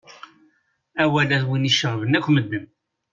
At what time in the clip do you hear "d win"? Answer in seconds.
1.41-1.69